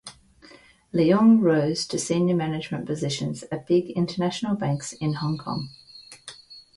Leung 0.91 1.43
rose 1.43 1.85
to 1.85 1.99
senior 1.99 2.35
management 2.35 2.87
positions 2.87 3.43
at 3.51 3.67
big 3.67 3.91
international 3.91 4.55
banks 4.55 4.93
in 4.93 5.13
Hong 5.13 5.37
Kong. 5.37 5.69